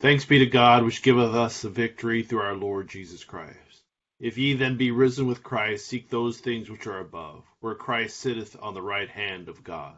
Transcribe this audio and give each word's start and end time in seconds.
Thanks 0.00 0.24
be 0.24 0.38
to 0.38 0.46
God, 0.46 0.84
which 0.84 1.02
giveth 1.02 1.34
us 1.34 1.62
the 1.62 1.70
victory 1.70 2.22
through 2.22 2.42
our 2.42 2.54
Lord 2.54 2.88
Jesus 2.88 3.24
Christ. 3.24 3.82
If 4.20 4.38
ye 4.38 4.54
then 4.54 4.76
be 4.76 4.92
risen 4.92 5.26
with 5.26 5.42
Christ, 5.42 5.86
seek 5.86 6.08
those 6.08 6.38
things 6.38 6.70
which 6.70 6.86
are 6.86 7.00
above, 7.00 7.44
where 7.58 7.74
Christ 7.74 8.16
sitteth 8.20 8.56
on 8.62 8.74
the 8.74 8.82
right 8.82 9.08
hand 9.08 9.48
of 9.48 9.64
God. 9.64 9.96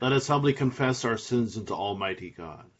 Let 0.00 0.12
us 0.12 0.28
humbly 0.28 0.52
confess 0.52 1.04
our 1.04 1.18
sins 1.18 1.58
unto 1.58 1.74
Almighty 1.74 2.30
God. 2.30 2.70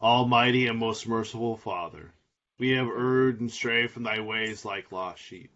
Almighty 0.00 0.66
and 0.66 0.80
most 0.80 1.06
merciful 1.06 1.56
Father, 1.56 2.12
we 2.58 2.70
have 2.70 2.88
erred 2.88 3.40
and 3.40 3.50
strayed 3.50 3.92
from 3.92 4.02
thy 4.02 4.18
ways 4.18 4.64
like 4.64 4.90
lost 4.90 5.22
sheep. 5.22 5.52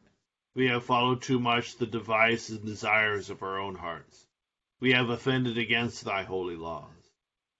We 0.55 0.69
have 0.69 0.85
followed 0.85 1.23
too 1.23 1.41
much 1.41 1.79
the 1.79 1.87
devices 1.87 2.59
and 2.59 2.65
desires 2.65 3.29
of 3.29 3.43
our 3.43 3.59
own 3.59 3.75
hearts. 3.75 4.25
We 4.79 4.93
have 4.93 5.11
offended 5.11 5.59
against 5.59 6.05
thy 6.05 6.23
holy 6.23 6.55
laws. 6.55 7.06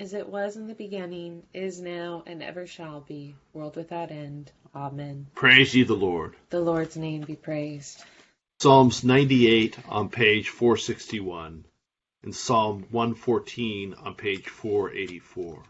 as 0.00 0.14
it 0.14 0.28
was 0.28 0.56
in 0.56 0.68
the 0.68 0.74
beginning, 0.74 1.42
is 1.52 1.80
now, 1.80 2.22
and 2.26 2.42
ever 2.42 2.66
shall 2.66 3.00
be, 3.00 3.34
world 3.52 3.76
without 3.76 4.10
end. 4.10 4.52
Amen. 4.74 5.26
Praise 5.34 5.74
ye 5.74 5.82
the 5.82 5.94
Lord. 5.94 6.36
The 6.50 6.60
Lord's 6.60 6.96
name 6.96 7.22
be 7.22 7.34
praised. 7.34 8.04
Psalms 8.60 9.02
98 9.02 9.78
on 9.88 10.08
page 10.08 10.50
461 10.50 11.64
and 12.22 12.34
Psalm 12.34 12.86
114 12.90 13.94
on 13.94 14.14
page 14.14 14.48
484. 14.48 15.62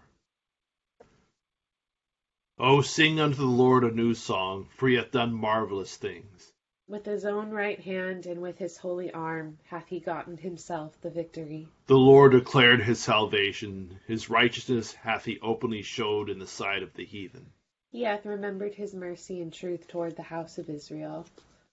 Oh, 2.58 2.80
sing 2.82 3.20
unto 3.20 3.36
the 3.36 3.44
Lord 3.44 3.84
a 3.84 3.90
new 3.90 4.14
song, 4.14 4.68
for 4.76 4.88
he 4.88 4.96
hath 4.96 5.12
done 5.12 5.32
marvelous 5.32 5.96
things. 5.96 6.52
With 6.88 7.04
his 7.04 7.26
own 7.26 7.50
right 7.50 7.78
hand 7.78 8.24
and 8.24 8.40
with 8.40 8.56
his 8.56 8.78
holy 8.78 9.12
arm 9.12 9.58
hath 9.64 9.88
he 9.88 10.00
gotten 10.00 10.38
himself 10.38 10.98
the 11.02 11.10
victory. 11.10 11.68
The 11.86 11.98
Lord 11.98 12.32
declared 12.32 12.80
his 12.80 12.98
salvation, 12.98 14.00
his 14.06 14.30
righteousness 14.30 14.94
hath 14.94 15.26
he 15.26 15.38
openly 15.40 15.82
showed 15.82 16.30
in 16.30 16.38
the 16.38 16.46
sight 16.46 16.82
of 16.82 16.94
the 16.94 17.04
heathen. 17.04 17.52
He 17.90 18.04
hath 18.04 18.24
remembered 18.24 18.74
his 18.74 18.94
mercy 18.94 19.42
and 19.42 19.52
truth 19.52 19.86
toward 19.86 20.16
the 20.16 20.22
house 20.22 20.56
of 20.56 20.70
Israel, 20.70 21.26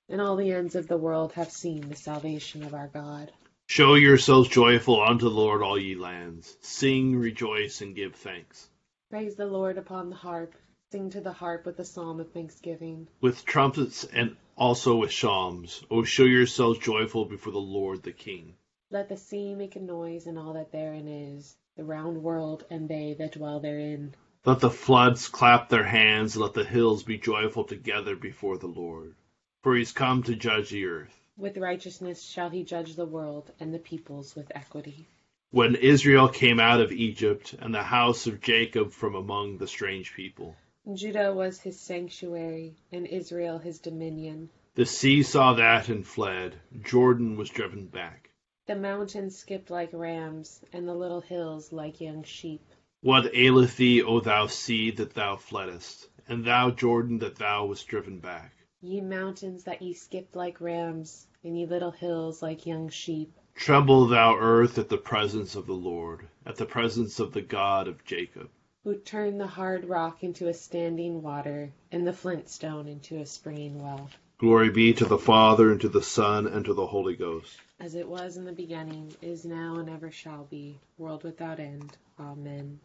and 0.09 0.19
all 0.19 0.35
the 0.35 0.51
ends 0.51 0.75
of 0.75 0.89
the 0.89 0.97
world 0.97 1.31
have 1.31 1.49
seen 1.49 1.87
the 1.87 1.95
salvation 1.95 2.63
of 2.63 2.73
our 2.73 2.89
God. 2.89 3.31
Show 3.67 3.95
yourselves 3.95 4.49
joyful 4.49 5.01
unto 5.01 5.29
the 5.29 5.35
Lord, 5.35 5.61
all 5.61 5.79
ye 5.79 5.95
lands. 5.95 6.57
Sing, 6.59 7.15
rejoice, 7.15 7.79
and 7.79 7.95
give 7.95 8.15
thanks. 8.15 8.69
Praise 9.09 9.35
the 9.35 9.47
Lord 9.47 9.77
upon 9.77 10.09
the 10.09 10.17
harp. 10.17 10.55
Sing 10.91 11.09
to 11.11 11.21
the 11.21 11.31
harp 11.31 11.65
with 11.65 11.79
a 11.79 11.85
psalm 11.85 12.19
of 12.19 12.31
thanksgiving. 12.31 13.07
With 13.21 13.45
trumpets 13.45 14.03
and 14.03 14.35
also 14.57 14.95
with 14.95 15.11
psalms. 15.11 15.83
O 15.91 16.03
show 16.03 16.23
yourselves 16.23 16.79
joyful 16.79 17.25
before 17.25 17.51
the 17.51 17.59
Lord 17.59 18.03
the 18.03 18.11
King. 18.11 18.55
Let 18.89 19.09
the 19.09 19.17
sea 19.17 19.53
make 19.53 19.75
a 19.75 19.79
noise 19.79 20.27
and 20.27 20.37
all 20.37 20.53
that 20.53 20.71
therein 20.71 21.07
is, 21.07 21.57
the 21.75 21.83
round 21.83 22.23
world 22.23 22.65
and 22.69 22.87
they 22.87 23.15
that 23.19 23.33
dwell 23.33 23.59
therein. 23.59 24.15
Let 24.45 24.59
the 24.59 24.69
floods 24.69 25.27
clap 25.27 25.69
their 25.69 25.83
hands, 25.83 26.35
and 26.35 26.43
let 26.43 26.53
the 26.53 26.63
hills 26.63 27.03
be 27.03 27.17
joyful 27.17 27.63
together 27.63 28.15
before 28.15 28.57
the 28.57 28.67
Lord. 28.67 29.15
For 29.63 29.75
he 29.75 29.81
is 29.81 29.91
come 29.91 30.21
to 30.23 30.35
judge 30.35 30.69
the 30.69 30.85
earth. 30.85 31.19
With 31.35 31.57
righteousness 31.57 32.23
shall 32.23 32.49
he 32.51 32.63
judge 32.63 32.95
the 32.95 33.05
world, 33.07 33.51
and 33.59 33.73
the 33.73 33.79
peoples 33.79 34.35
with 34.35 34.51
equity. 34.55 35.07
When 35.49 35.75
Israel 35.75 36.29
came 36.29 36.59
out 36.59 36.79
of 36.79 36.91
Egypt, 36.91 37.55
and 37.59 37.73
the 37.73 37.83
house 37.83 38.27
of 38.27 38.41
Jacob 38.41 38.91
from 38.91 39.15
among 39.15 39.57
the 39.57 39.67
strange 39.67 40.13
people. 40.13 40.55
Judah 40.93 41.33
was 41.33 41.61
his 41.61 41.79
sanctuary, 41.79 42.75
and 42.91 43.07
Israel 43.07 43.57
his 43.57 43.79
dominion. 43.79 44.51
The 44.75 44.85
sea 44.85 45.23
saw 45.23 45.55
that 45.55 45.89
and 45.89 46.05
fled. 46.05 46.57
Jordan 46.83 47.37
was 47.37 47.49
driven 47.49 47.87
back. 47.87 48.29
The 48.67 48.75
mountains 48.75 49.35
skipped 49.35 49.71
like 49.71 49.89
rams, 49.93 50.63
and 50.71 50.87
the 50.87 50.93
little 50.93 51.21
hills 51.21 51.73
like 51.73 52.01
young 52.01 52.21
sheep. 52.23 52.61
What 53.01 53.33
aileth 53.33 53.77
thee, 53.77 54.03
O 54.03 54.19
thou 54.19 54.45
sea, 54.45 54.91
that 54.91 55.15
thou 55.15 55.37
fleddest, 55.37 56.07
and 56.27 56.45
thou 56.45 56.69
Jordan, 56.69 57.17
that 57.17 57.37
thou 57.37 57.65
wast 57.65 57.87
driven 57.87 58.19
back? 58.19 58.53
Ye 58.79 59.01
mountains 59.01 59.63
that 59.63 59.81
ye 59.81 59.93
skipped 59.93 60.35
like 60.35 60.61
rams, 60.61 61.25
and 61.43 61.57
ye 61.57 61.65
little 61.65 61.91
hills 61.91 62.43
like 62.43 62.67
young 62.67 62.89
sheep. 62.89 63.33
Tremble, 63.55 64.05
thou 64.05 64.37
earth, 64.37 64.77
at 64.77 64.89
the 64.89 64.97
presence 64.97 65.55
of 65.55 65.65
the 65.65 65.73
Lord, 65.73 66.27
at 66.45 66.57
the 66.57 66.65
presence 66.67 67.19
of 67.19 67.33
the 67.33 67.41
God 67.41 67.87
of 67.87 68.05
Jacob 68.05 68.51
who 68.85 68.95
turned 68.95 69.41
the 69.41 69.47
hard 69.47 69.83
rock 69.85 70.23
into 70.23 70.47
a 70.47 70.53
standing 70.53 71.23
water, 71.23 71.71
and 71.91 72.05
the 72.05 72.13
flint 72.13 72.47
stone 72.47 72.87
into 72.87 73.17
a 73.17 73.25
springing 73.25 73.81
well. 73.81 74.07
Glory 74.37 74.69
be 74.69 74.93
to 74.93 75.05
the 75.05 75.17
Father, 75.17 75.71
and 75.71 75.81
to 75.81 75.89
the 75.89 76.03
Son, 76.03 76.45
and 76.45 76.63
to 76.65 76.73
the 76.75 76.85
Holy 76.85 77.15
Ghost. 77.15 77.59
As 77.79 77.95
it 77.95 78.07
was 78.07 78.37
in 78.37 78.45
the 78.45 78.51
beginning, 78.51 79.11
is 79.23 79.43
now, 79.43 79.77
and 79.77 79.89
ever 79.89 80.11
shall 80.11 80.43
be, 80.43 80.77
world 80.99 81.23
without 81.23 81.59
end. 81.59 81.97
Amen. 82.19 82.79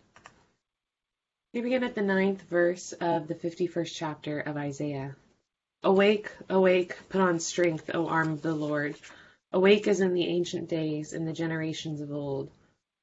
We 1.53 1.61
begin 1.61 1.85
at 1.85 1.95
the 1.95 2.01
ninth 2.01 2.41
verse 2.49 2.93
of 2.93 3.29
the 3.29 3.35
51st 3.35 3.95
chapter 3.95 4.41
of 4.41 4.57
Isaiah. 4.57 5.15
Awake, 5.83 6.33
awake, 6.49 6.97
put 7.11 7.21
on 7.21 7.39
strength, 7.41 7.91
O 7.93 8.07
arm 8.09 8.33
of 8.33 8.41
the 8.41 8.55
Lord. 8.55 8.95
Awake 9.53 9.87
as 9.87 10.01
in 10.01 10.15
the 10.15 10.29
ancient 10.29 10.71
days, 10.71 11.13
in 11.13 11.27
the 11.27 11.35
generations 11.35 12.01
of 12.01 12.11
old. 12.11 12.51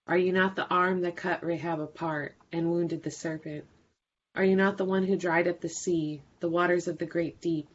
Are 0.07 0.17
you 0.17 0.31
not 0.31 0.55
the 0.55 0.67
arm 0.67 1.01
that 1.01 1.17
cut 1.17 1.45
Rahab 1.45 1.79
apart, 1.79 2.36
and 2.51 2.71
wounded 2.71 3.03
the 3.03 3.11
serpent? 3.11 3.65
Are 4.35 4.45
you 4.45 4.55
not 4.55 4.77
the 4.77 4.85
one 4.85 5.03
who 5.03 5.15
dried 5.15 5.47
up 5.47 5.61
the 5.61 5.69
sea, 5.69 6.21
the 6.39 6.49
waters 6.49 6.87
of 6.87 6.97
the 6.97 7.05
great 7.05 7.41
deep, 7.41 7.67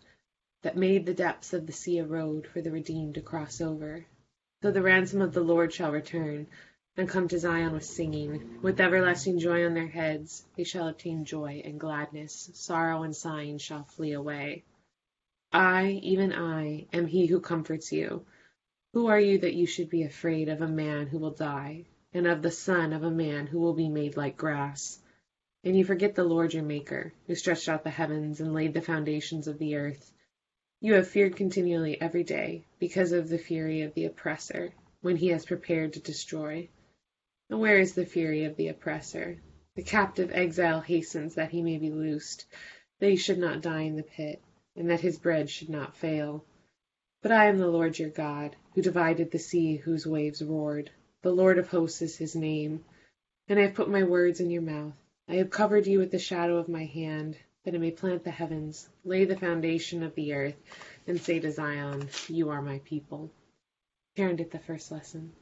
that 0.63 0.77
made 0.77 1.07
the 1.07 1.15
depths 1.15 1.53
of 1.53 1.67
the 1.67 1.73
sea 1.73 1.99
a 1.99 2.05
road 2.05 2.47
for 2.47 2.61
the 2.61 2.71
redeemed 2.71 3.17
to 3.17 3.21
cross 3.21 3.61
over? 3.61 4.07
So 4.63 4.71
the 4.71 4.83
ransom 4.83 5.21
of 5.21 5.35
the 5.35 5.43
Lord 5.43 5.73
shall 5.73 5.91
return, 5.91 6.47
and 6.97 7.09
come 7.09 7.27
to 7.29 7.39
Zion 7.39 7.73
with 7.73 7.85
singing. 7.85 8.61
With 8.63 8.81
everlasting 8.81 9.39
joy 9.39 9.67
on 9.67 9.75
their 9.75 9.89
heads 9.89 10.45
they 10.57 10.65
shall 10.65 10.89
obtain 10.89 11.25
joy 11.25 11.63
and 11.65 11.81
gladness. 11.81 12.51
Sorrow 12.55 13.03
and 13.03 13.17
sighing 13.17 13.59
shall 13.59 13.85
flee 13.85 14.13
away. 14.13 14.63
I, 15.53 16.01
even 16.03 16.33
I, 16.33 16.87
am 16.93 17.07
he 17.07 17.27
who 17.27 17.41
comforts 17.41 17.93
you. 17.93 18.25
Who 18.93 19.07
are 19.07 19.21
you 19.21 19.39
that 19.39 19.55
you 19.55 19.67
should 19.67 19.91
be 19.91 20.05
afraid 20.05 20.49
of 20.49 20.63
a 20.63 20.69
man 20.69 21.07
who 21.09 21.19
will 21.19 21.33
die? 21.33 21.87
And 22.15 22.27
of 22.27 22.43
the 22.43 22.51
son 22.51 22.93
of 22.93 23.03
a 23.03 23.11
man 23.11 23.47
who 23.47 23.61
will 23.61 23.75
be 23.75 23.89
made 23.89 24.17
like 24.17 24.37
grass. 24.37 24.99
And 25.65 25.77
you 25.77 25.85
forget 25.85 26.15
the 26.15 26.25
Lord 26.25 26.53
your 26.53 26.63
Maker, 26.63 27.13
who 27.27 27.35
stretched 27.35 27.69
out 27.69 27.85
the 27.85 27.91
heavens 27.91 28.41
and 28.41 28.53
laid 28.53 28.75
the 28.75 28.81
foundations 28.81 29.49
of 29.49 29.59
the 29.59 29.77
earth. 29.77 30.13
You 30.81 30.95
have 30.95 31.09
feared 31.09 31.37
continually 31.37 32.01
every 32.01 32.25
day, 32.25 32.65
because 32.79 33.13
of 33.13 33.29
the 33.29 33.39
fury 33.39 33.83
of 33.83 33.95
the 33.95 34.07
oppressor, 34.07 34.73
when 35.01 35.17
he 35.17 35.29
has 35.29 35.47
prepared 35.47 35.93
to 35.93 36.01
destroy. 36.01 36.69
And 37.49 37.61
where 37.61 37.79
is 37.79 37.95
the 37.95 38.07
fury 38.07 38.45
of 38.45 38.57
the 38.57 38.69
oppressor? 38.69 39.41
The 39.77 39.83
captive 39.83 40.31
exile 40.33 40.81
hastens 40.81 41.37
that 41.37 41.51
he 41.51 41.63
may 41.63 41.79
be 41.79 41.91
loosed, 41.91 42.47
that 42.99 43.11
he 43.11 43.17
should 43.17 43.39
not 43.39 43.63
die 43.63 43.83
in 43.83 43.97
the 43.97 44.03
pit. 44.03 44.43
and 44.77 44.91
that 44.91 45.01
his 45.01 45.19
bread 45.19 45.51
should 45.51 45.69
not 45.69 45.97
fail. 45.97 46.45
But 47.21 47.33
I 47.33 47.47
am 47.47 47.59
the 47.59 47.69
Lord 47.69 47.99
your 47.99 48.11
God, 48.11 48.57
who 48.75 48.83
divided 48.83 49.31
the 49.31 49.39
sea 49.39 49.77
whose 49.77 50.07
waves 50.07 50.43
roared. 50.43 50.91
The 51.23 51.31
Lord 51.31 51.59
of 51.59 51.69
hosts 51.69 52.03
is 52.03 52.17
his 52.17 52.35
name. 52.35 52.85
And 53.49 53.59
I 53.59 53.63
have 53.63 53.75
put 53.75 53.89
my 53.89 54.03
words 54.03 54.41
in 54.41 54.51
your 54.51 54.63
mouth. 54.63 54.95
I 55.29 55.35
have 55.37 55.51
covered 55.51 55.87
you 55.87 56.01
with 56.01 56.11
the 56.11 56.19
shadow 56.19 56.57
of 56.57 56.69
my 56.69 56.85
hand, 56.85 57.37
that 57.65 57.75
I 57.75 57.79
may 57.79 57.93
plant 57.93 58.25
the 58.25 58.33
heavens, 58.33 58.89
lay 59.05 59.25
the 59.25 59.37
foundation 59.37 60.03
of 60.03 60.17
the 60.17 60.35
earth, 60.35 60.57
and 61.07 61.21
say 61.21 61.39
to 61.39 61.53
Zion, 61.53 62.09
You 62.29 62.51
are 62.51 62.61
my 62.61 62.81
people. 62.81 63.31
Karen 64.17 64.35
did 64.35 64.51
the 64.51 64.59
first 64.59 64.91
lesson. 64.91 65.33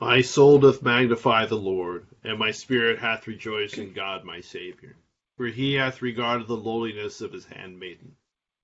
My 0.00 0.22
soul 0.22 0.58
doth 0.58 0.82
magnify 0.82 1.44
the 1.44 1.56
Lord, 1.58 2.06
and 2.24 2.38
my 2.38 2.52
spirit 2.52 2.98
hath 2.98 3.26
rejoiced 3.26 3.76
in 3.76 3.92
God 3.92 4.24
my 4.24 4.40
Saviour. 4.40 4.94
For 5.36 5.46
he 5.46 5.74
hath 5.74 6.00
regarded 6.00 6.48
the 6.48 6.56
lowliness 6.56 7.20
of 7.20 7.32
his 7.32 7.44
handmaiden. 7.44 8.16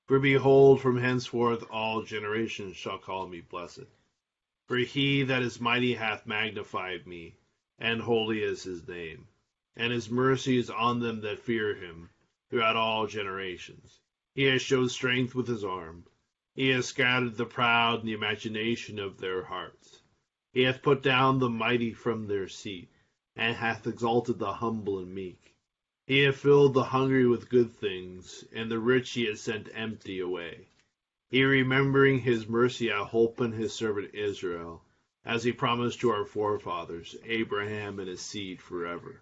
For 0.06 0.18
behold, 0.18 0.80
from 0.80 0.96
henceforth 0.96 1.64
all 1.70 2.02
generations 2.02 2.76
shall 2.76 2.98
call 2.98 3.26
me 3.28 3.42
blessed. 3.42 3.84
For 4.66 4.78
he 4.78 5.22
that 5.24 5.42
is 5.42 5.60
mighty 5.60 5.92
hath 5.92 6.24
magnified 6.26 7.06
me, 7.06 7.34
and 7.78 8.00
holy 8.00 8.42
is 8.42 8.62
his 8.62 8.88
name. 8.88 9.28
And 9.76 9.92
his 9.92 10.08
mercy 10.08 10.56
is 10.56 10.70
on 10.70 11.00
them 11.00 11.20
that 11.20 11.38
fear 11.38 11.74
him 11.74 12.08
throughout 12.48 12.74
all 12.74 13.06
generations. 13.06 14.00
He 14.34 14.44
has 14.44 14.62
showed 14.62 14.90
strength 14.90 15.34
with 15.34 15.48
his 15.48 15.64
arm. 15.64 16.06
He 16.54 16.68
has 16.68 16.86
scattered 16.86 17.36
the 17.36 17.44
proud 17.44 18.00
in 18.00 18.06
the 18.06 18.14
imagination 18.14 18.98
of 18.98 19.18
their 19.18 19.42
hearts. 19.44 20.00
He 20.54 20.62
hath 20.62 20.80
put 20.80 21.02
down 21.02 21.40
the 21.40 21.50
mighty 21.50 21.92
from 21.92 22.26
their 22.26 22.48
seat, 22.48 22.88
and 23.36 23.56
hath 23.56 23.86
exalted 23.86 24.38
the 24.38 24.54
humble 24.54 24.98
and 24.98 25.14
meek. 25.14 25.54
He 26.06 26.20
hath 26.20 26.38
filled 26.38 26.72
the 26.72 26.84
hungry 26.84 27.26
with 27.26 27.50
good 27.50 27.74
things, 27.74 28.44
and 28.50 28.70
the 28.70 28.78
rich 28.78 29.10
he 29.10 29.26
hath 29.26 29.40
sent 29.40 29.68
empty 29.74 30.20
away. 30.20 30.68
He 31.34 31.42
remembering 31.42 32.20
his 32.20 32.46
mercy 32.46 32.92
I 32.92 33.02
hope 33.02 33.40
in 33.40 33.50
his 33.50 33.72
servant 33.72 34.14
Israel, 34.14 34.84
as 35.24 35.42
he 35.42 35.50
promised 35.50 35.98
to 35.98 36.10
our 36.10 36.24
forefathers, 36.24 37.16
Abraham 37.24 37.98
and 37.98 38.06
his 38.06 38.20
seed 38.20 38.62
forever. 38.62 39.20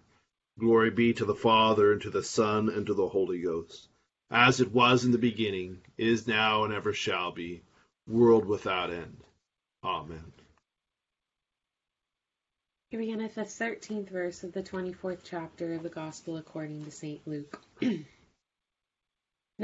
Glory 0.59 0.91
be 0.91 1.13
to 1.15 1.25
the 1.25 1.33
Father, 1.33 1.91
and 1.91 1.99
to 2.03 2.11
the 2.11 2.21
Son, 2.21 2.69
and 2.69 2.85
to 2.85 2.93
the 2.93 3.07
Holy 3.07 3.41
Ghost, 3.41 3.87
as 4.29 4.61
it 4.61 4.71
was 4.71 5.03
in 5.03 5.11
the 5.11 5.17
beginning, 5.17 5.81
is 5.97 6.27
now, 6.27 6.65
and 6.65 6.71
ever 6.71 6.93
shall 6.93 7.31
be, 7.31 7.63
world 8.05 8.45
without 8.45 8.91
end. 8.91 9.17
Amen. 9.83 10.33
Here 12.91 12.99
beginneth 12.99 13.33
the 13.33 13.41
13th 13.41 14.09
verse 14.09 14.43
of 14.43 14.53
the 14.53 14.61
24th 14.61 15.21
chapter 15.23 15.73
of 15.73 15.81
the 15.81 15.89
Gospel 15.89 16.37
according 16.37 16.85
to 16.85 16.91
St. 16.91 17.27
Luke. 17.27 17.59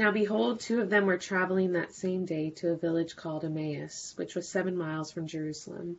now 0.00 0.10
behold, 0.10 0.58
two 0.58 0.80
of 0.80 0.88
them 0.88 1.04
were 1.04 1.18
traveling 1.18 1.72
that 1.72 1.92
same 1.92 2.24
day 2.24 2.48
to 2.48 2.70
a 2.70 2.76
village 2.76 3.14
called 3.14 3.44
Emmaus, 3.44 4.14
which 4.16 4.34
was 4.34 4.48
seven 4.48 4.74
miles 4.74 5.12
from 5.12 5.26
Jerusalem. 5.26 5.98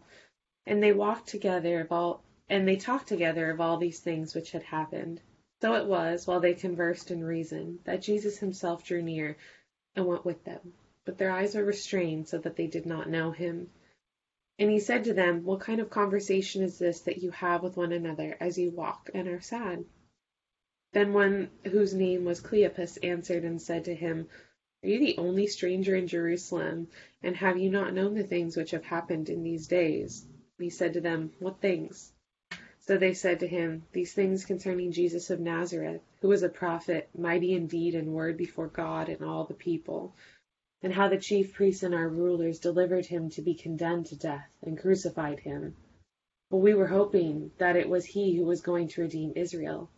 And 0.66 0.82
they 0.82 0.92
walked 0.92 1.28
together 1.28 1.82
of 1.82 1.92
all, 1.92 2.24
and 2.50 2.68
they 2.68 2.78
talked 2.78 3.08
together 3.08 3.52
of 3.52 3.62
all 3.62 3.78
these 3.78 4.00
things 4.00 4.34
which 4.34 4.54
had 4.54 4.64
happened. 4.64 5.22
So 5.62 5.76
it 5.76 5.86
was, 5.86 6.26
while 6.26 6.40
they 6.40 6.56
conversed 6.56 7.12
and 7.12 7.24
reasoned, 7.24 7.78
that 7.84 8.02
Jesus 8.02 8.40
himself 8.40 8.84
drew 8.84 9.04
near 9.04 9.38
and 9.96 10.08
went 10.08 10.26
with 10.26 10.44
them. 10.46 10.74
But 11.06 11.20
their 11.20 11.30
eyes 11.30 11.54
were 11.54 11.64
restrained, 11.64 12.28
so 12.28 12.40
that 12.40 12.56
they 12.56 12.66
did 12.66 12.88
not 12.88 13.08
know 13.08 13.30
him. 13.30 13.70
And 14.58 14.72
he 14.72 14.80
said 14.80 15.04
to 15.04 15.14
them, 15.14 15.46
What 15.46 15.60
kind 15.60 15.80
of 15.80 15.92
conversation 15.92 16.64
is 16.64 16.80
this 16.80 17.02
that 17.02 17.22
you 17.22 17.30
have 17.30 17.62
with 17.62 17.78
one 17.78 17.92
another 17.92 18.36
as 18.40 18.58
you 18.58 18.72
walk 18.72 19.12
and 19.14 19.28
are 19.28 19.42
sad? 19.42 19.86
Then 20.94 21.14
one 21.14 21.50
whose 21.66 21.94
name 21.94 22.26
was 22.26 22.42
Cleopas 22.42 22.98
answered 23.04 23.44
and 23.46 23.62
said 23.62 23.86
to 23.86 23.96
him, 23.96 24.28
Are 24.84 24.90
you 24.90 25.00
the 25.00 25.18
only 25.18 25.48
stranger 25.48 25.96
in 25.96 26.08
Jerusalem, 26.08 26.90
and 27.24 27.36
have 27.38 27.58
you 27.58 27.70
not 27.70 27.94
known 27.94 28.16
the 28.16 28.24
things 28.24 28.58
which 28.58 28.72
have 28.72 28.86
happened 28.86 29.30
in 29.30 29.44
these 29.44 29.68
days? 29.68 30.26
And 30.58 30.66
he 30.66 30.70
said 30.70 30.94
to 30.94 31.02
them, 31.02 31.32
What 31.40 31.62
things? 31.62 32.12
So 32.80 32.98
they 32.98 33.14
said 33.14 33.40
to 33.40 33.48
him, 33.48 33.84
These 33.94 34.14
things 34.14 34.46
concerning 34.46 34.92
Jesus 34.92 35.30
of 35.30 35.40
Nazareth, 35.40 36.02
who 36.22 36.28
was 36.28 36.44
a 36.44 36.50
prophet, 36.50 37.10
mighty 37.18 37.54
in 37.54 37.68
deed 37.68 37.96
and 37.96 38.14
word 38.14 38.38
before 38.38 38.68
God 38.68 39.08
and 39.08 39.24
all 39.24 39.46
the 39.46 39.54
people 39.54 40.14
and 40.84 40.94
how 40.94 41.08
the 41.08 41.18
chief 41.18 41.54
priests 41.54 41.84
and 41.84 41.94
our 41.94 42.10
rulers 42.10 42.60
delivered 42.60 43.06
him 43.06 43.30
to 43.30 43.42
be 43.42 43.54
condemned 43.54 44.08
to 44.08 44.16
death, 44.16 44.50
and 44.64 44.80
crucified 44.80 45.40
him. 45.40 45.76
But 46.50 46.58
we 46.58 46.74
were 46.74 46.88
hoping 46.88 47.52
that 47.60 47.76
it 47.76 47.88
was 47.88 48.06
he 48.06 48.36
who 48.36 48.46
was 48.46 48.62
going 48.62 48.88
to 48.90 49.02
redeem 49.02 49.34
Israel. 49.36 49.90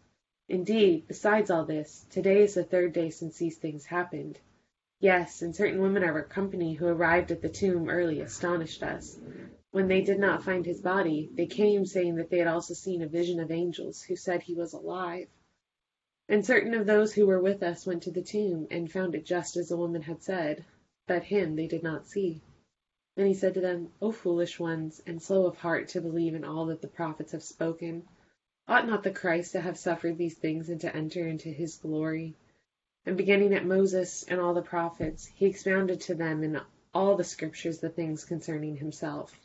Indeed, 0.49 1.07
besides 1.07 1.49
all 1.49 1.65
this, 1.65 2.05
today 2.09 2.43
is 2.43 2.55
the 2.55 2.63
third 2.63 2.93
day 2.93 3.09
since 3.09 3.37
these 3.37 3.57
things 3.57 3.85
happened. 3.85 4.39
Yes, 4.99 5.41
and 5.41 5.55
certain 5.55 5.81
women 5.81 6.03
of 6.03 6.09
our 6.09 6.23
company 6.23 6.73
who 6.73 6.85
arrived 6.85 7.31
at 7.31 7.41
the 7.41 7.49
tomb 7.49 7.89
early 7.89 8.19
astonished 8.21 8.83
us. 8.83 9.17
When 9.71 9.87
they 9.87 10.01
did 10.01 10.19
not 10.19 10.43
find 10.43 10.65
his 10.65 10.81
body, 10.81 11.29
they 11.33 11.45
came 11.45 11.85
saying 11.85 12.15
that 12.15 12.29
they 12.29 12.37
had 12.37 12.47
also 12.47 12.73
seen 12.73 13.01
a 13.01 13.07
vision 13.07 13.39
of 13.39 13.51
angels 13.51 14.03
who 14.03 14.15
said 14.15 14.43
he 14.43 14.53
was 14.53 14.73
alive. 14.73 15.27
And 16.29 16.45
certain 16.45 16.73
of 16.73 16.85
those 16.85 17.13
who 17.13 17.25
were 17.25 17.41
with 17.41 17.63
us 17.63 17.85
went 17.85 18.03
to 18.03 18.11
the 18.11 18.21
tomb, 18.21 18.67
and 18.69 18.91
found 18.91 19.15
it 19.15 19.25
just 19.25 19.57
as 19.57 19.69
the 19.69 19.77
woman 19.77 20.01
had 20.03 20.21
said, 20.21 20.63
but 21.07 21.23
him 21.23 21.55
they 21.55 21.67
did 21.67 21.83
not 21.83 22.07
see. 22.07 22.41
And 23.17 23.27
he 23.27 23.33
said 23.33 23.53
to 23.55 23.61
them, 23.61 23.91
O 24.01 24.11
foolish 24.11 24.59
ones, 24.59 25.01
and 25.07 25.21
slow 25.21 25.45
of 25.47 25.57
heart 25.57 25.87
to 25.89 26.01
believe 26.01 26.35
in 26.35 26.43
all 26.43 26.65
that 26.67 26.81
the 26.81 26.87
prophets 26.87 27.31
have 27.31 27.43
spoken. 27.43 28.03
Ought 28.65 28.87
not 28.87 29.03
the 29.03 29.11
Christ 29.11 29.51
to 29.51 29.61
have 29.61 29.77
suffered 29.77 30.17
these 30.17 30.37
things 30.37 30.69
and 30.69 30.79
to 30.81 30.95
enter 30.95 31.27
into 31.27 31.49
his 31.49 31.75
glory? 31.75 32.33
And 33.05 33.17
beginning 33.17 33.53
at 33.53 33.65
Moses 33.65 34.23
and 34.23 34.39
all 34.39 34.53
the 34.53 34.61
prophets, 34.61 35.25
he 35.35 35.47
expounded 35.47 35.99
to 36.01 36.15
them 36.15 36.43
in 36.43 36.61
all 36.93 37.17
the 37.17 37.25
scriptures 37.25 37.79
the 37.79 37.89
things 37.89 38.23
concerning 38.23 38.77
himself. 38.77 39.37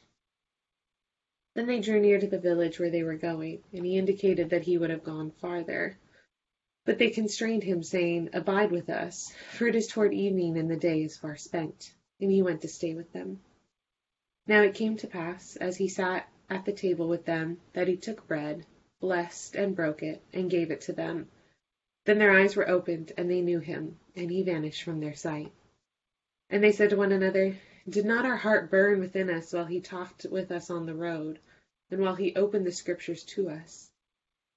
Then 1.55 1.67
they 1.67 1.81
drew 1.81 1.99
near 1.99 2.21
to 2.21 2.29
the 2.29 2.39
village 2.39 2.79
where 2.79 2.91
they 2.91 3.03
were 3.03 3.17
going, 3.17 3.65
and 3.73 3.85
he 3.85 3.99
indicated 3.99 4.51
that 4.51 4.63
he 4.63 4.79
would 4.79 4.91
have 4.91 5.03
gone 5.03 5.33
farther. 5.33 5.99
But 6.85 6.99
they 6.99 7.11
constrained 7.11 7.65
him, 7.65 7.83
saying, 7.83 8.31
Abide 8.33 8.71
with 8.71 8.89
us, 8.89 9.33
for 9.51 9.67
it 9.67 9.75
is 9.75 9.89
toward 9.89 10.15
evening, 10.15 10.57
and 10.57 10.71
the 10.71 10.77
day 10.77 11.03
is 11.03 11.17
far 11.17 11.37
spent. 11.37 11.93
And 12.21 12.31
he 12.31 12.43
went 12.43 12.61
to 12.61 12.69
stay 12.69 12.95
with 12.95 13.13
them. 13.13 13.41
Now 14.47 14.63
it 14.63 14.77
came 14.77 14.97
to 14.99 15.09
pass, 15.09 15.57
as 15.57 15.77
he 15.77 15.89
sat 15.89 16.29
at 16.49 16.65
the 16.65 16.73
table 16.73 17.09
with 17.09 17.25
them, 17.25 17.61
that 17.73 17.89
he 17.89 17.97
took 17.97 18.29
bread, 18.29 18.65
blessed, 19.01 19.55
and 19.55 19.77
broke 19.77 20.03
it, 20.03 20.23
and 20.33 20.51
gave 20.51 20.71
it 20.71 20.81
to 20.83 20.93
them. 20.93 21.29
Then 22.05 22.19
their 22.19 22.33
eyes 22.33 22.57
were 22.57 22.69
opened, 22.69 23.13
and 23.17 23.31
they 23.31 23.43
knew 23.43 23.59
him, 23.59 23.99
and 24.17 24.31
he 24.31 24.43
vanished 24.43 24.83
from 24.83 25.01
their 25.01 25.15
sight. 25.15 25.53
And 26.51 26.65
they 26.65 26.73
said 26.73 26.91
to 26.91 26.97
one 26.97 27.13
another, 27.13 27.55
Did 27.89 28.07
not 28.07 28.25
our 28.25 28.37
heart 28.37 28.71
burn 28.71 29.01
within 29.01 29.29
us 29.29 29.53
while 29.53 29.67
he 29.67 29.81
talked 29.81 30.25
with 30.31 30.51
us 30.51 30.71
on 30.71 30.87
the 30.87 30.95
road, 30.95 31.39
and 31.91 32.01
while 32.01 32.15
he 32.15 32.35
opened 32.35 32.67
the 32.67 32.73
scriptures 32.73 33.23
to 33.25 33.51
us? 33.51 33.91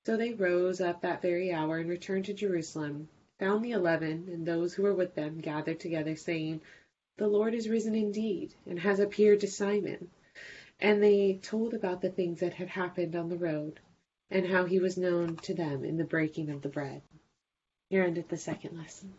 So 0.05 0.17
they 0.17 0.33
rose 0.33 0.81
up 0.81 1.01
that 1.01 1.21
very 1.21 1.51
hour, 1.51 1.77
and 1.77 1.89
returned 1.89 2.25
to 2.25 2.33
Jerusalem, 2.33 3.09
found 3.37 3.63
the 3.63 3.71
eleven, 3.71 4.29
and 4.31 4.45
those 4.45 4.73
who 4.73 4.83
were 4.83 4.95
with 4.95 5.13
them, 5.13 5.39
gathered 5.39 5.79
together, 5.79 6.15
saying, 6.15 6.61
The 7.17 7.27
Lord 7.27 7.53
is 7.53 7.69
risen 7.69 7.95
indeed, 7.95 8.53
and 8.65 8.79
has 8.79 8.99
appeared 8.99 9.41
to 9.41 9.47
Simon. 9.47 10.09
And 10.79 11.03
they 11.03 11.39
told 11.41 11.73
about 11.73 12.01
the 12.01 12.09
things 12.09 12.39
that 12.39 12.53
had 12.53 12.69
happened 12.69 13.15
on 13.15 13.29
the 13.29 13.37
road, 13.37 13.79
and 14.31 14.47
how 14.47 14.65
he 14.65 14.79
was 14.79 14.97
known 14.97 15.35
to 15.35 15.53
them 15.53 15.85
in 15.85 15.97
the 15.97 16.03
breaking 16.03 16.49
of 16.49 16.61
the 16.61 16.69
bread. 16.69 17.01
Here 17.89 18.03
ended 18.03 18.29
the 18.29 18.37
second 18.37 18.77
lesson. 18.77 19.13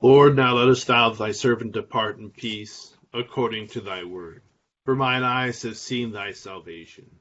Lord, 0.00 0.36
now 0.36 0.56
lettest 0.56 0.86
thou 0.86 1.10
thy 1.10 1.32
servant 1.32 1.72
depart 1.72 2.18
in 2.18 2.30
peace, 2.30 2.96
according 3.12 3.68
to 3.68 3.80
thy 3.80 4.04
word. 4.04 4.42
For 4.84 4.94
mine 4.94 5.22
eyes 5.22 5.62
have 5.62 5.76
seen 5.76 6.12
thy 6.12 6.32
salvation 6.32 7.18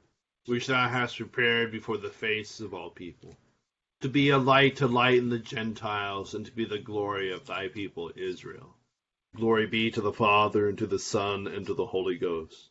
which 0.47 0.65
thou 0.65 0.89
hast 0.89 1.17
prepared 1.17 1.71
before 1.71 1.97
the 1.97 2.09
face 2.09 2.59
of 2.59 2.73
all 2.73 2.89
people, 2.89 3.37
to 4.01 4.09
be 4.09 4.29
a 4.29 4.37
light 4.39 4.77
to 4.77 4.87
lighten 4.87 5.29
the 5.29 5.37
Gentiles, 5.37 6.33
and 6.33 6.47
to 6.47 6.51
be 6.51 6.65
the 6.65 6.79
glory 6.79 7.31
of 7.31 7.45
thy 7.45 7.67
people 7.67 8.11
Israel. 8.15 8.75
Glory 9.35 9.67
be 9.67 9.91
to 9.91 10.01
the 10.01 10.11
Father, 10.11 10.67
and 10.67 10.79
to 10.79 10.87
the 10.87 10.97
Son, 10.97 11.45
and 11.45 11.67
to 11.67 11.75
the 11.75 11.85
Holy 11.85 12.17
Ghost, 12.17 12.70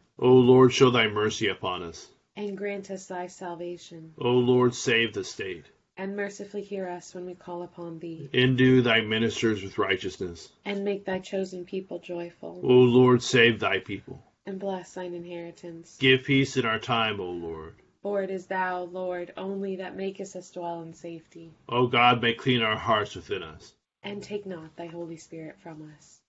O 0.23 0.33
Lord, 0.33 0.71
show 0.71 0.91
thy 0.91 1.07
mercy 1.07 1.47
upon 1.47 1.81
us. 1.81 2.07
And 2.35 2.55
grant 2.55 2.91
us 2.91 3.07
thy 3.07 3.25
salvation. 3.25 4.13
O 4.19 4.29
Lord, 4.33 4.75
save 4.75 5.15
the 5.15 5.23
state. 5.23 5.65
And 5.97 6.15
mercifully 6.15 6.61
hear 6.61 6.87
us 6.87 7.15
when 7.15 7.25
we 7.25 7.33
call 7.33 7.63
upon 7.63 7.97
thee. 7.97 8.29
Endue 8.31 8.83
thy 8.83 9.01
ministers 9.01 9.63
with 9.63 9.79
righteousness. 9.79 10.49
And 10.63 10.85
make 10.85 11.05
thy 11.05 11.17
chosen 11.17 11.65
people 11.65 11.97
joyful. 11.97 12.61
O 12.63 12.67
Lord, 12.71 13.23
save 13.23 13.59
thy 13.59 13.79
people. 13.79 14.23
And 14.45 14.59
bless 14.59 14.93
thine 14.93 15.15
inheritance. 15.15 15.97
Give 15.99 16.21
peace 16.23 16.55
in 16.55 16.65
our 16.65 16.79
time, 16.79 17.19
O 17.19 17.31
Lord. 17.31 17.73
For 18.03 18.21
it 18.21 18.29
is 18.29 18.45
thou, 18.45 18.83
Lord, 18.83 19.33
only 19.37 19.77
that 19.77 19.97
makest 19.97 20.35
us 20.35 20.51
dwell 20.51 20.83
in 20.83 20.93
safety. 20.93 21.51
O 21.67 21.87
God, 21.87 22.21
may 22.21 22.35
clean 22.35 22.61
our 22.61 22.77
hearts 22.77 23.15
within 23.15 23.41
us. 23.41 23.73
And 24.03 24.21
take 24.21 24.45
not 24.45 24.75
thy 24.75 24.85
Holy 24.85 25.17
Spirit 25.17 25.59
from 25.61 25.91
us. 25.97 26.20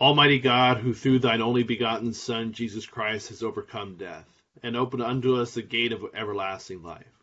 Almighty 0.00 0.38
God, 0.38 0.78
who 0.78 0.94
through 0.94 1.18
thine 1.18 1.42
only 1.42 1.62
begotten 1.62 2.12
Son, 2.12 2.52
Jesus 2.52 2.86
Christ, 2.86 3.28
has 3.28 3.42
overcome 3.42 3.96
death, 3.96 4.26
and 4.62 4.76
opened 4.76 5.02
unto 5.02 5.36
us 5.36 5.54
the 5.54 5.62
gate 5.62 5.92
of 5.92 6.04
everlasting 6.14 6.82
life, 6.82 7.22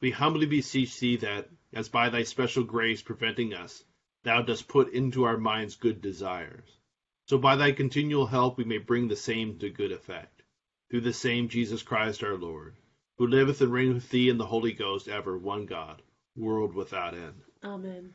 we 0.00 0.10
humbly 0.10 0.46
beseech 0.46 0.98
thee 1.00 1.16
that, 1.16 1.48
as 1.72 1.88
by 1.88 2.08
thy 2.08 2.22
special 2.22 2.62
grace 2.62 3.02
preventing 3.02 3.52
us, 3.52 3.84
thou 4.22 4.42
dost 4.42 4.68
put 4.68 4.92
into 4.92 5.24
our 5.24 5.36
minds 5.36 5.74
good 5.74 6.00
desires, 6.00 6.78
so 7.26 7.36
by 7.36 7.56
thy 7.56 7.72
continual 7.72 8.26
help 8.26 8.56
we 8.56 8.64
may 8.64 8.78
bring 8.78 9.08
the 9.08 9.16
same 9.16 9.58
to 9.58 9.68
good 9.68 9.92
effect, 9.92 10.42
through 10.90 11.00
the 11.00 11.12
same 11.12 11.48
Jesus 11.48 11.82
Christ 11.82 12.22
our 12.22 12.36
Lord, 12.36 12.76
who 13.18 13.26
liveth 13.26 13.60
and 13.60 13.72
reigneth 13.72 13.94
with 13.94 14.10
thee 14.10 14.28
in 14.28 14.38
the 14.38 14.46
Holy 14.46 14.72
Ghost, 14.72 15.08
ever 15.08 15.36
one 15.36 15.66
God, 15.66 16.00
world 16.36 16.74
without 16.74 17.14
end. 17.14 17.42
Amen. 17.62 18.14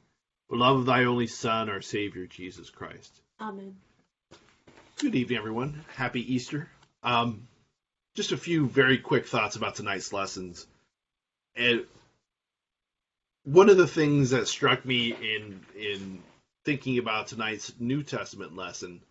love 0.57 0.79
of 0.79 0.85
thy 0.85 1.05
only 1.05 1.27
Son, 1.27 1.69
our 1.69 1.81
Savior, 1.81 2.25
Jesus 2.25 2.69
Christ. 2.69 3.21
Amen. 3.39 3.75
Good 4.97 5.15
evening, 5.15 5.37
everyone. 5.39 5.83
Happy 5.95 6.33
Easter. 6.33 6.69
Um, 7.03 7.47
just 8.15 8.31
a 8.31 8.37
few 8.37 8.67
very 8.67 8.97
quick 8.97 9.27
thoughts 9.27 9.55
about 9.55 9.75
tonight's 9.75 10.13
lessons. 10.13 10.67
And 11.55 11.85
one 13.43 13.69
of 13.69 13.77
the 13.77 13.87
things 13.87 14.31
that 14.31 14.47
struck 14.47 14.85
me 14.85 15.11
in 15.11 15.61
in 15.75 16.21
thinking 16.65 16.97
about 16.97 17.27
tonight's 17.27 17.73
New 17.79 18.03
Testament 18.03 18.55
lesson 18.55 19.01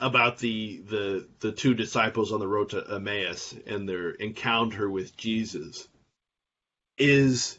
about 0.00 0.38
the 0.38 0.78
the 0.88 1.28
the 1.40 1.52
two 1.52 1.74
disciples 1.74 2.32
on 2.32 2.40
the 2.40 2.48
road 2.48 2.70
to 2.70 2.84
Emmaus 2.94 3.54
and 3.66 3.88
their 3.88 4.10
encounter 4.10 4.88
with 4.88 5.16
Jesus 5.16 5.86
is 6.98 7.58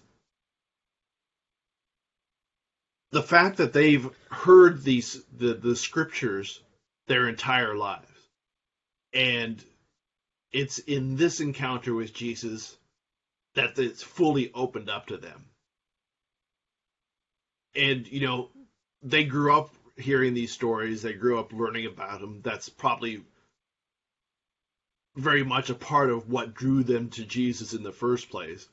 the 3.16 3.24
fact 3.24 3.56
that 3.58 3.72
they've 3.72 4.10
heard 4.30 4.84
these 4.84 5.24
the, 5.38 5.54
the 5.54 5.74
scriptures 5.74 6.60
their 7.08 7.30
entire 7.30 7.74
lives. 7.74 8.12
And 9.14 9.64
it's 10.52 10.80
in 10.80 11.16
this 11.16 11.40
encounter 11.40 11.94
with 11.94 12.14
jesus 12.14 12.76
that 13.54 13.80
it's 13.80 14.04
fully 14.04 14.52
opened 14.54 14.90
up 14.90 15.06
to 15.08 15.16
them. 15.16 15.46
And 17.74 18.06
you 18.06 18.20
know 18.28 18.50
they 19.02 19.24
grew 19.24 19.54
up 19.56 19.70
hearing 19.96 20.34
these 20.34 20.52
stories. 20.52 21.02
They 21.02 21.14
grew 21.14 21.40
up 21.40 21.54
learning 21.54 21.86
about 21.86 22.20
them. 22.20 22.42
That's 22.44 22.68
probably 22.68 23.24
very 25.16 25.46
much 25.46 25.70
a 25.70 25.76
part 25.76 26.10
of 26.10 26.30
what 26.30 26.54
drew 26.54 26.84
them 26.84 27.08
to 27.12 27.24
jesus 27.24 27.74
in 27.74 27.82
the 27.82 27.94
first 27.94 28.30
place 28.30 28.68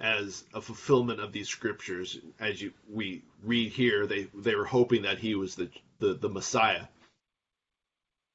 as 0.00 0.44
a 0.52 0.60
fulfillment 0.60 1.20
of 1.20 1.32
these 1.32 1.48
scriptures. 1.48 2.18
As 2.38 2.60
you 2.60 2.72
we 2.88 3.22
read 3.42 3.72
here, 3.72 4.06
they 4.06 4.28
they 4.34 4.54
were 4.54 4.64
hoping 4.64 5.02
that 5.02 5.18
he 5.18 5.34
was 5.34 5.54
the 5.54 5.70
the, 5.98 6.14
the 6.14 6.28
Messiah, 6.28 6.86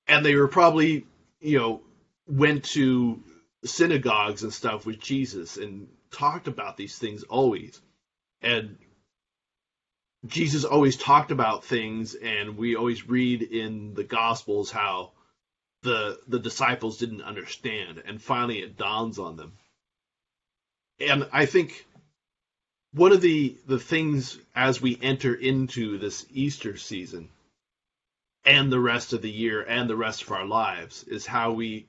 and 0.08 0.26
they 0.26 0.36
were 0.36 0.48
probably 0.48 1.06
you 1.40 1.60
know 1.60 1.82
went 2.28 2.64
to 2.64 3.22
synagogues 3.64 4.44
and 4.44 4.54
stuff 4.54 4.86
with 4.86 5.00
Jesus 5.00 5.58
and 5.58 5.88
talked 6.12 6.48
about 6.48 6.78
these 6.78 6.98
things 6.98 7.24
always, 7.24 7.80
and 8.42 8.78
Jesus 10.26 10.66
always 10.66 10.98
talked 10.98 11.32
about 11.32 11.66
things, 11.66 12.16
and 12.16 12.58
we 12.58 12.76
always 12.76 13.08
read 13.08 13.42
in 13.42 13.94
the 13.94 14.04
Gospels 14.04 14.72
how 14.72 15.12
the 15.84 16.20
the 16.28 16.40
disciples 16.40 16.98
didn't 16.98 17.22
understand, 17.22 18.02
and 18.06 18.22
finally 18.22 18.60
it 18.62 18.78
dawns 18.78 19.20
on 19.20 19.36
them 19.36 19.54
and 21.02 21.28
I 21.32 21.46
think 21.46 21.86
one 22.94 23.12
of 23.12 23.22
the 23.22 23.58
the 23.68 23.80
things 23.80 24.38
as 24.56 24.82
we 24.82 24.98
enter 25.02 25.34
into 25.34 25.98
this 25.98 26.26
Easter 26.32 26.78
season 26.78 27.30
and 28.46 28.72
the 28.72 28.80
rest 28.80 29.14
of 29.14 29.22
the 29.22 29.32
year 29.32 29.62
and 29.62 29.90
the 29.90 29.96
rest 29.96 30.24
of 30.24 30.32
our 30.32 30.46
lives 30.46 31.04
is 31.04 31.26
how 31.26 31.52
we 31.52 31.88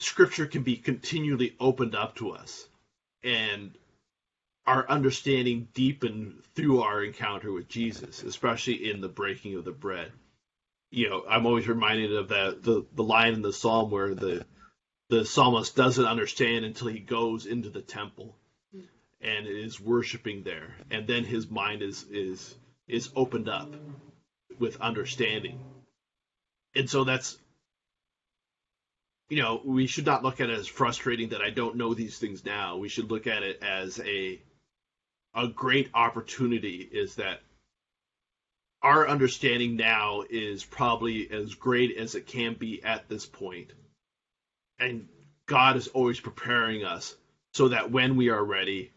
scripture 0.00 0.46
can 0.46 0.62
be 0.62 0.76
continually 0.76 1.54
opened 1.60 1.94
up 1.94 2.16
to 2.16 2.30
us 2.30 2.66
and 3.22 3.72
our 4.66 4.88
understanding 4.88 5.68
deepened 5.74 6.42
through 6.54 6.80
our 6.80 7.02
encounter 7.02 7.52
with 7.52 7.68
Jesus, 7.68 8.22
especially 8.22 8.90
in 8.90 9.00
the 9.00 9.08
breaking 9.08 9.54
of 9.56 9.64
the 9.64 9.72
bread. 9.72 10.12
You 10.90 11.08
know, 11.08 11.24
I'm 11.28 11.46
always 11.46 11.68
reminded 11.68 12.14
of 12.14 12.28
that 12.28 12.62
the, 12.62 12.84
the 12.94 13.02
line 13.02 13.34
in 13.34 13.42
the 13.42 13.52
psalm 13.52 13.90
where 13.90 14.14
the 14.14 14.44
the 15.10 15.24
psalmist 15.24 15.74
doesn't 15.74 16.06
understand 16.06 16.64
until 16.64 16.86
he 16.86 17.00
goes 17.00 17.44
into 17.44 17.68
the 17.68 17.82
temple 17.82 18.36
and 19.20 19.46
is 19.46 19.80
worshiping 19.80 20.44
there. 20.44 20.76
And 20.90 21.06
then 21.06 21.24
his 21.24 21.50
mind 21.50 21.82
is 21.82 22.04
is 22.10 22.54
is 22.86 23.10
opened 23.16 23.48
up 23.48 23.74
with 24.58 24.80
understanding. 24.80 25.58
And 26.76 26.88
so 26.88 27.02
that's 27.02 27.36
you 29.28 29.42
know 29.42 29.60
we 29.64 29.88
should 29.88 30.06
not 30.06 30.22
look 30.22 30.40
at 30.40 30.48
it 30.48 30.58
as 30.58 30.66
frustrating 30.66 31.30
that 31.30 31.40
i 31.40 31.50
don't 31.50 31.76
know 31.76 31.92
these 31.92 32.18
things 32.18 32.44
now. 32.44 32.76
We 32.76 32.88
should 32.88 33.10
look 33.10 33.26
at 33.26 33.42
it 33.42 33.62
as 33.62 33.98
a 33.98 34.40
a 35.34 35.48
great 35.48 35.90
opportunity 35.92 36.88
is 36.90 37.16
that 37.16 37.40
our 38.82 39.08
understanding 39.08 39.76
now 39.76 40.22
is 40.30 40.64
probably 40.64 41.30
as 41.30 41.54
great 41.54 41.96
as 41.96 42.14
it 42.14 42.26
can 42.26 42.54
be 42.54 42.82
at 42.82 43.08
this 43.08 43.26
point 43.26 43.72
and 44.80 45.08
God 45.46 45.76
is 45.76 45.88
always 45.88 46.20
preparing 46.20 46.84
us 46.84 47.16
so 47.54 47.68
that 47.68 47.90
when 47.90 48.16
we 48.16 48.30
are 48.30 48.44
ready, 48.44 48.90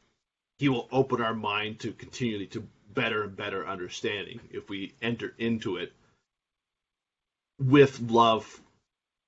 He 0.59 0.69
will 0.69 0.87
open 0.91 1.21
our 1.21 1.35
mind 1.35 1.79
to 1.81 1.93
continually 1.93 2.47
to 2.47 2.67
better 2.93 3.23
and 3.23 3.35
better 3.35 3.67
understanding 3.67 4.39
if 4.51 4.69
we 4.69 4.93
enter 5.01 5.33
into 5.39 5.77
it 5.77 5.93
with 7.59 7.99
love 8.01 8.61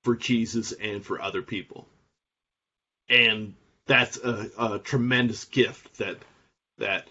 for 0.04 0.16
Jesus 0.16 0.72
and 0.72 1.04
for 1.04 1.20
other 1.20 1.42
people. 1.42 1.86
And 3.08 3.54
that's 3.86 4.18
a, 4.18 4.50
a 4.58 4.78
tremendous 4.80 5.44
gift 5.44 5.98
that 5.98 6.16
that 6.78 7.08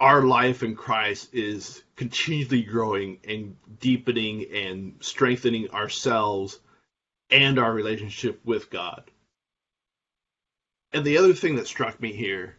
our 0.00 0.22
life 0.22 0.62
in 0.62 0.76
Christ 0.76 1.30
is 1.32 1.82
continually 1.96 2.62
growing 2.62 3.18
and 3.28 3.56
deepening 3.80 4.46
and 4.52 4.94
strengthening 5.00 5.70
ourselves 5.70 6.58
and 7.30 7.58
our 7.58 7.72
relationship 7.72 8.40
with 8.44 8.70
God. 8.70 9.10
And 10.92 11.04
the 11.04 11.18
other 11.18 11.34
thing 11.34 11.56
that 11.56 11.66
struck 11.66 12.00
me 12.00 12.12
here, 12.12 12.56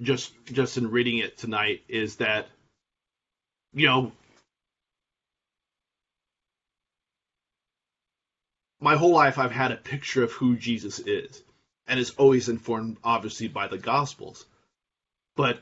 just 0.00 0.32
just 0.46 0.76
in 0.76 0.90
reading 0.90 1.18
it 1.18 1.36
tonight, 1.36 1.82
is 1.88 2.16
that 2.16 2.48
you 3.72 3.86
know 3.86 4.12
my 8.80 8.96
whole 8.96 9.12
life 9.12 9.38
I've 9.38 9.50
had 9.50 9.72
a 9.72 9.76
picture 9.76 10.22
of 10.22 10.32
who 10.32 10.56
Jesus 10.56 11.00
is, 11.00 11.42
and 11.88 11.98
it's 11.98 12.10
always 12.10 12.48
informed 12.48 12.98
obviously 13.02 13.48
by 13.48 13.66
the 13.66 13.78
Gospels. 13.78 14.46
But 15.34 15.60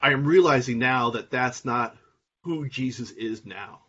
I 0.00 0.12
am 0.12 0.26
realizing 0.26 0.78
now 0.78 1.10
that 1.10 1.30
that's 1.30 1.64
not 1.64 1.96
who 2.44 2.68
Jesus 2.68 3.10
is 3.10 3.46
now. 3.46 3.80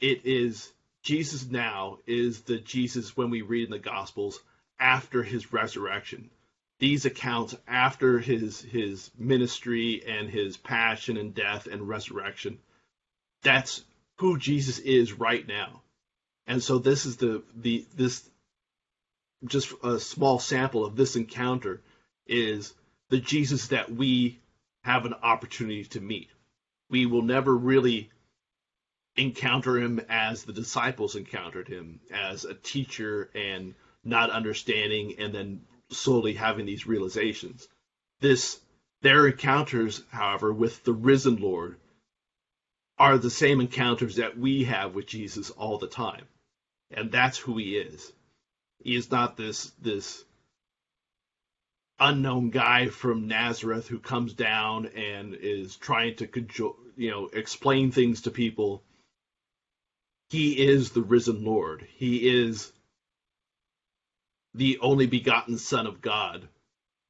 It 0.00 0.22
is 0.24 0.72
Jesus 1.06 1.48
now 1.48 1.98
is 2.04 2.40
the 2.40 2.58
Jesus 2.58 3.16
when 3.16 3.30
we 3.30 3.42
read 3.42 3.66
in 3.66 3.70
the 3.70 3.78
Gospels 3.78 4.40
after 4.80 5.22
his 5.22 5.52
resurrection. 5.52 6.30
These 6.80 7.04
accounts 7.04 7.54
after 7.68 8.18
his 8.18 8.60
his 8.60 9.12
ministry 9.16 10.02
and 10.04 10.28
his 10.28 10.56
passion 10.56 11.16
and 11.16 11.32
death 11.32 11.68
and 11.68 11.88
resurrection. 11.88 12.58
That's 13.42 13.84
who 14.16 14.36
Jesus 14.36 14.80
is 14.80 15.12
right 15.12 15.46
now. 15.46 15.80
And 16.48 16.60
so 16.60 16.78
this 16.78 17.06
is 17.06 17.18
the 17.18 17.44
the 17.54 17.86
this 17.94 18.28
just 19.44 19.72
a 19.84 20.00
small 20.00 20.40
sample 20.40 20.84
of 20.84 20.96
this 20.96 21.14
encounter 21.14 21.82
is 22.26 22.74
the 23.10 23.20
Jesus 23.20 23.68
that 23.68 23.92
we 23.92 24.40
have 24.82 25.06
an 25.06 25.14
opportunity 25.14 25.84
to 25.84 26.00
meet. 26.00 26.30
We 26.90 27.06
will 27.06 27.22
never 27.22 27.56
really 27.56 28.10
encounter 29.16 29.78
him 29.78 30.00
as 30.08 30.44
the 30.44 30.52
disciples 30.52 31.16
encountered 31.16 31.68
him 31.68 32.00
as 32.12 32.44
a 32.44 32.54
teacher 32.54 33.30
and 33.34 33.74
not 34.04 34.30
understanding 34.30 35.14
and 35.18 35.34
then 35.34 35.60
slowly 35.90 36.34
having 36.34 36.66
these 36.66 36.86
realizations. 36.86 37.68
This 38.20 38.60
their 39.02 39.26
encounters, 39.28 40.02
however, 40.10 40.52
with 40.52 40.82
the 40.84 40.92
risen 40.92 41.36
Lord 41.36 41.76
are 42.98 43.18
the 43.18 43.30
same 43.30 43.60
encounters 43.60 44.16
that 44.16 44.38
we 44.38 44.64
have 44.64 44.94
with 44.94 45.06
Jesus 45.06 45.50
all 45.50 45.78
the 45.78 45.86
time. 45.86 46.24
And 46.90 47.12
that's 47.12 47.36
who 47.36 47.56
he 47.58 47.76
is. 47.76 48.12
He 48.82 48.94
is 48.94 49.10
not 49.10 49.36
this 49.36 49.70
this 49.80 50.24
unknown 51.98 52.50
guy 52.50 52.88
from 52.88 53.26
Nazareth 53.26 53.88
who 53.88 53.98
comes 53.98 54.34
down 54.34 54.86
and 54.86 55.34
is 55.34 55.76
trying 55.76 56.16
to 56.16 56.28
you 56.96 57.10
know 57.10 57.28
explain 57.32 57.90
things 57.90 58.22
to 58.22 58.30
people. 58.30 58.82
He 60.28 60.66
is 60.66 60.90
the 60.90 61.02
risen 61.02 61.44
Lord. 61.44 61.86
He 61.96 62.28
is 62.28 62.72
the 64.54 64.78
only 64.80 65.06
begotten 65.06 65.58
Son 65.58 65.86
of 65.86 66.00
God 66.00 66.48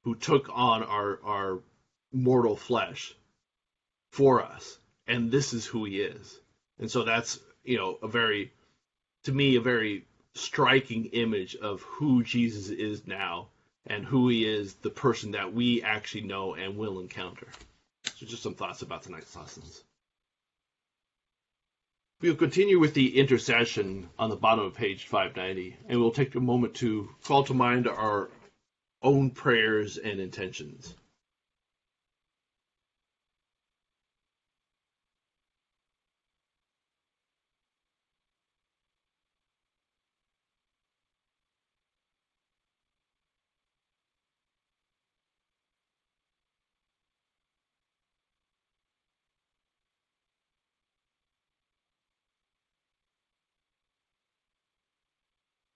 who 0.04 0.14
took 0.14 0.48
on 0.52 0.82
our 0.82 1.18
our 1.24 1.58
mortal 2.12 2.56
flesh 2.56 3.14
for 4.10 4.42
us. 4.42 4.78
And 5.06 5.30
this 5.30 5.52
is 5.52 5.64
who 5.64 5.84
he 5.84 6.00
is. 6.00 6.38
And 6.78 6.90
so 6.90 7.04
that's, 7.04 7.38
you 7.64 7.78
know, 7.78 7.98
a 8.02 8.08
very 8.08 8.52
to 9.24 9.32
me 9.32 9.56
a 9.56 9.60
very 9.60 10.04
striking 10.34 11.06
image 11.06 11.56
of 11.56 11.82
who 11.82 12.22
Jesus 12.22 12.68
is 12.68 13.06
now 13.06 13.48
and 13.86 14.04
who 14.04 14.28
he 14.28 14.44
is, 14.44 14.74
the 14.74 14.90
person 14.90 15.32
that 15.32 15.52
we 15.52 15.82
actually 15.82 16.22
know 16.22 16.54
and 16.54 16.76
will 16.76 17.00
encounter. 17.00 17.46
So, 18.16 18.26
just 18.26 18.42
some 18.42 18.54
thoughts 18.54 18.82
about 18.82 19.02
tonight's 19.02 19.34
lessons. 19.36 19.82
We'll 22.18 22.34
continue 22.34 22.78
with 22.78 22.94
the 22.94 23.18
intercession 23.18 24.08
on 24.18 24.30
the 24.30 24.36
bottom 24.36 24.64
of 24.64 24.72
page 24.72 25.04
590, 25.04 25.76
and 25.86 26.00
we'll 26.00 26.10
take 26.10 26.34
a 26.34 26.40
moment 26.40 26.72
to 26.76 27.10
call 27.22 27.44
to 27.44 27.52
mind 27.52 27.86
our 27.86 28.30
own 29.02 29.32
prayers 29.32 29.98
and 29.98 30.18
intentions. 30.18 30.94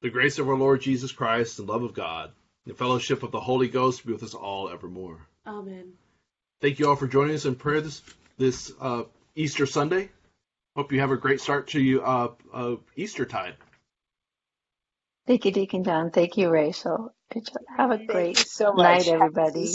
The 0.00 0.10
grace 0.10 0.38
of 0.38 0.48
our 0.48 0.56
Lord 0.56 0.80
Jesus 0.80 1.12
Christ, 1.12 1.58
and 1.58 1.68
love 1.68 1.82
of 1.82 1.94
God, 1.94 2.30
and 2.64 2.74
the 2.74 2.78
fellowship 2.78 3.22
of 3.22 3.32
the 3.32 3.40
Holy 3.40 3.68
Ghost 3.68 4.06
be 4.06 4.12
with 4.12 4.22
us 4.22 4.34
all 4.34 4.68
evermore. 4.68 5.26
Amen. 5.46 5.92
Thank 6.60 6.78
you 6.78 6.88
all 6.88 6.96
for 6.96 7.06
joining 7.06 7.34
us 7.34 7.46
in 7.46 7.54
prayer 7.54 7.80
this 7.80 8.02
this 8.36 8.72
uh, 8.80 9.04
Easter 9.34 9.66
Sunday. 9.66 10.10
Hope 10.76 10.92
you 10.92 11.00
have 11.00 11.10
a 11.10 11.16
great 11.16 11.40
start 11.40 11.68
to 11.68 12.02
uh, 12.02 12.28
uh, 12.52 12.76
Easter 12.96 13.24
tide. 13.24 13.56
Thank 15.26 15.44
you, 15.44 15.50
Deacon 15.52 15.84
John. 15.84 16.10
Thank 16.10 16.36
you, 16.36 16.48
Rachel. 16.48 17.12
Have 17.76 17.90
a 17.90 17.98
great 17.98 18.38
so 18.38 18.72
night, 18.72 19.08
everybody. 19.08 19.74